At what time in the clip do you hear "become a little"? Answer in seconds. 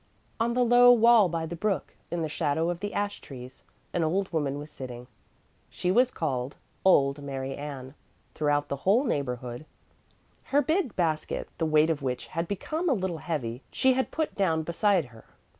12.47-13.19